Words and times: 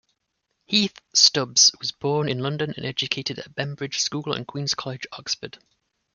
Heath-Stubbs 0.65 1.73
was 1.79 1.91
born 1.91 2.27
in 2.27 2.39
London, 2.39 2.73
and 2.75 2.87
educated 2.87 3.37
at 3.37 3.53
Bembridge 3.53 3.99
School 3.99 4.33
and 4.33 4.47
Queen's 4.47 4.73
College, 4.73 5.05
Oxford. 5.11 5.59